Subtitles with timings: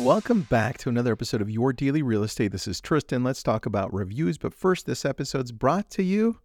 [0.00, 2.52] Welcome back to another episode of Your Daily Real Estate.
[2.52, 3.22] This is Tristan.
[3.22, 4.38] Let's talk about reviews.
[4.38, 6.38] But first, this episode's brought to you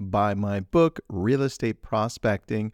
[0.00, 2.72] by my book, Real Estate Prospecting.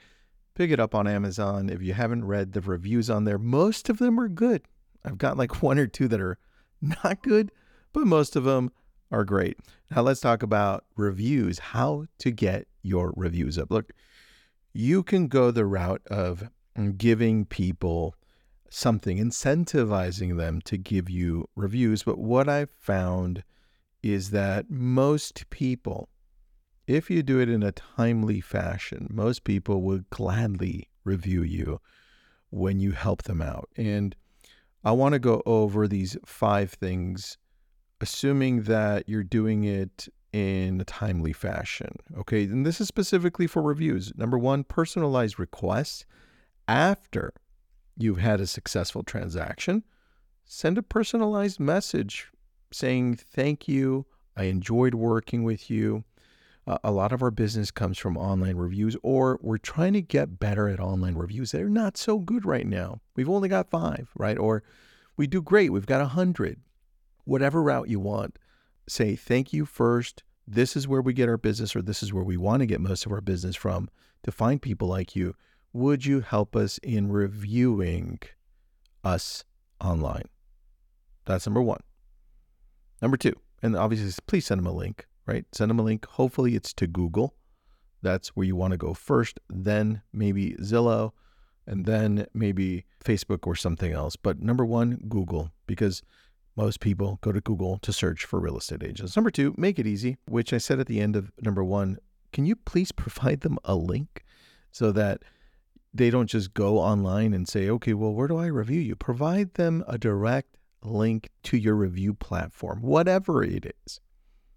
[0.54, 1.68] Pick it up on Amazon.
[1.68, 4.62] If you haven't read the reviews on there, most of them are good.
[5.04, 6.38] I've got like one or two that are
[7.04, 7.52] not good,
[7.92, 8.70] but most of them
[9.10, 9.58] are great.
[9.94, 13.70] Now, let's talk about reviews, how to get your reviews up.
[13.70, 13.92] Look,
[14.72, 16.48] you can go the route of
[16.96, 18.14] giving people
[18.70, 22.02] something, incentivizing them to give you reviews.
[22.02, 23.44] But what I've found
[24.02, 26.08] is that most people,
[26.86, 31.80] if you do it in a timely fashion, most people would gladly review you
[32.50, 33.68] when you help them out.
[33.76, 34.14] And
[34.84, 37.38] I want to go over these five things,
[38.00, 41.96] assuming that you're doing it in a timely fashion.
[42.18, 42.44] Okay.
[42.44, 44.12] And this is specifically for reviews.
[44.16, 46.04] Number one, personalized requests
[46.66, 47.32] after
[47.96, 49.84] you've had a successful transaction,
[50.44, 52.30] send a personalized message
[52.70, 54.06] saying, Thank you.
[54.36, 56.04] I enjoyed working with you.
[56.66, 60.38] Uh, a lot of our business comes from online reviews, or we're trying to get
[60.38, 61.52] better at online reviews.
[61.52, 63.00] They're not so good right now.
[63.14, 64.38] We've only got five, right?
[64.38, 64.62] Or
[65.16, 65.70] we do great.
[65.70, 66.60] We've got a hundred.
[67.24, 68.38] Whatever route you want,
[68.88, 70.24] say thank you first.
[70.46, 72.80] This is where we get our business, or this is where we want to get
[72.80, 73.88] most of our business from
[74.24, 75.34] to find people like you
[75.74, 78.20] would you help us in reviewing
[79.02, 79.44] us
[79.80, 80.28] online?
[81.26, 81.80] That's number one.
[83.02, 85.44] Number two, and obviously, please send them a link, right?
[85.52, 86.06] Send them a link.
[86.06, 87.34] Hopefully, it's to Google.
[88.00, 91.12] That's where you want to go first, then maybe Zillow,
[91.66, 94.16] and then maybe Facebook or something else.
[94.16, 96.02] But number one, Google, because
[96.56, 99.16] most people go to Google to search for real estate agents.
[99.16, 101.98] Number two, make it easy, which I said at the end of number one.
[102.32, 104.24] Can you please provide them a link
[104.70, 105.22] so that
[105.94, 108.96] they don't just go online and say, okay, well, where do I review you?
[108.96, 114.00] Provide them a direct link to your review platform, whatever it is.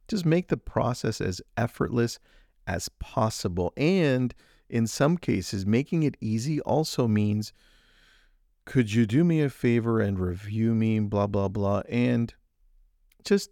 [0.07, 2.17] Just make the process as effortless
[2.65, 3.71] as possible.
[3.77, 4.33] And
[4.67, 7.53] in some cases, making it easy also means
[8.65, 11.83] could you do me a favor and review me, blah, blah, blah.
[11.87, 12.33] And
[13.23, 13.51] just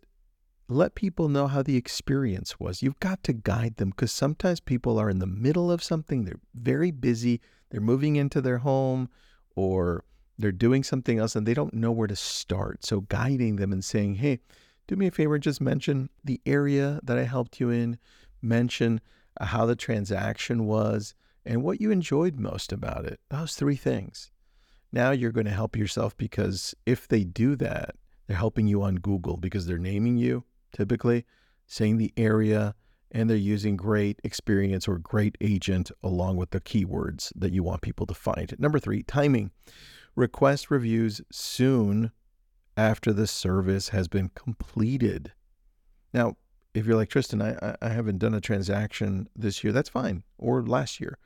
[0.68, 2.82] let people know how the experience was.
[2.82, 6.40] You've got to guide them because sometimes people are in the middle of something, they're
[6.56, 7.40] very busy,
[7.70, 9.10] they're moving into their home
[9.56, 10.04] or
[10.38, 12.84] they're doing something else and they don't know where to start.
[12.84, 14.40] So guiding them and saying, hey,
[14.88, 17.98] do me a favor just mention the area that I helped you in,
[18.42, 19.02] mention
[19.40, 21.14] how the transaction was,
[21.46, 23.20] and what you enjoyed most about it.
[23.30, 24.32] Those three things.
[24.92, 27.96] Now you're going to help yourself because if they do that,
[28.28, 30.44] they're helping you on Google because they're naming you
[30.76, 31.26] typically,
[31.66, 32.76] saying the area,
[33.12, 37.82] and they're using great experience or great agent along with the keywords that you want
[37.82, 38.54] people to find.
[38.60, 39.52] Number three, timing.
[40.16, 42.12] Request reviews soon
[42.78, 45.34] after the service has been completed.
[46.14, 46.38] Now,
[46.74, 50.62] if you're like Tristan, I, I haven't done a transaction this year, that's fine, or
[50.62, 51.18] last year.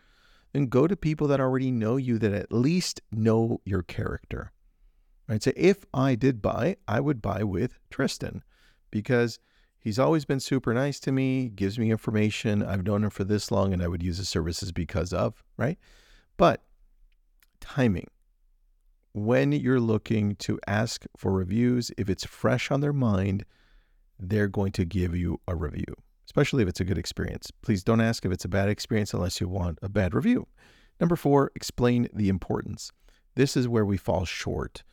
[0.53, 4.51] Then go to people that already know you, that at least know your character.
[5.27, 5.41] Right?
[5.41, 8.43] So if I did buy, I would buy with Tristan
[8.91, 9.39] because
[9.79, 12.63] he's always been super nice to me, gives me information.
[12.63, 15.77] I've known him for this long and I would use his services because of, right?
[16.37, 16.63] But
[17.59, 18.07] timing.
[19.13, 23.43] When you're looking to ask for reviews, if it's fresh on their mind,
[24.19, 25.95] they're going to give you a review,
[26.25, 27.51] especially if it's a good experience.
[27.61, 30.47] Please don't ask if it's a bad experience unless you want a bad review.
[30.99, 32.91] Number four, explain the importance.
[33.35, 34.83] This is where we fall short.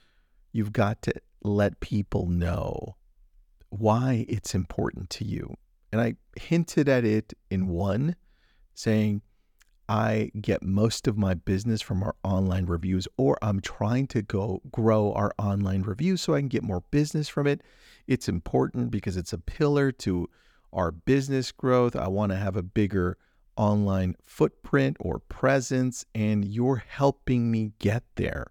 [0.53, 2.97] You've got to let people know
[3.71, 5.57] why it's important to you.
[5.93, 8.17] And I hinted at it in one,
[8.75, 9.23] saying,
[9.89, 14.61] I get most of my business from our online reviews, or I'm trying to go
[14.73, 17.63] grow our online reviews so I can get more business from it.
[18.09, 20.29] It's important because it's a pillar to
[20.73, 21.95] our business growth.
[21.95, 23.17] I want to have a bigger
[23.57, 28.49] online footprint or presence, and you're helping me get there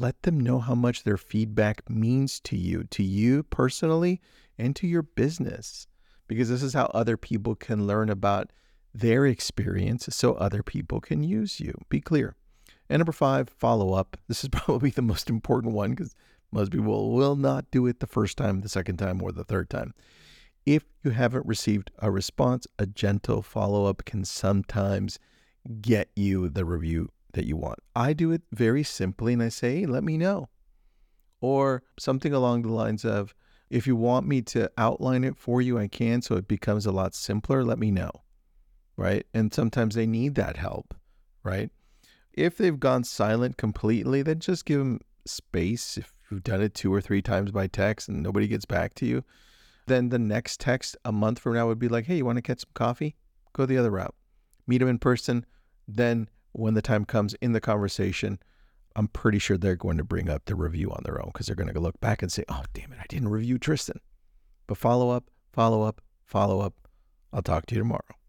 [0.00, 4.20] let them know how much their feedback means to you, to you personally,
[4.58, 5.86] and to your business,
[6.26, 8.50] because this is how other people can learn about
[8.94, 11.74] their experience so other people can use you.
[11.90, 12.34] Be clear.
[12.88, 14.16] And number five, follow up.
[14.28, 16.16] This is probably the most important one because
[16.50, 19.68] most people will not do it the first time, the second time, or the third
[19.68, 19.92] time.
[20.64, 25.18] If you haven't received a response, a gentle follow up can sometimes
[25.80, 27.78] get you the review that you want.
[27.94, 30.48] I do it very simply and I say, hey, let me know.
[31.40, 33.34] Or something along the lines of,
[33.70, 36.92] if you want me to outline it for you, I can so it becomes a
[36.92, 38.10] lot simpler, let me know.
[38.96, 39.26] Right.
[39.32, 40.94] And sometimes they need that help.
[41.42, 41.70] Right.
[42.32, 46.92] If they've gone silent completely, then just give them space, if you've done it two
[46.92, 49.24] or three times by text and nobody gets back to you,
[49.86, 52.42] then the next text a month from now would be like, hey, you want to
[52.42, 53.16] catch some coffee?
[53.52, 54.14] Go the other route.
[54.66, 55.44] Meet them in person.
[55.88, 58.38] Then, when the time comes in the conversation,
[58.96, 61.56] I'm pretty sure they're going to bring up the review on their own because they're
[61.56, 64.00] going to look back and say, oh, damn it, I didn't review Tristan.
[64.66, 66.74] But follow up, follow up, follow up.
[67.32, 68.19] I'll talk to you tomorrow.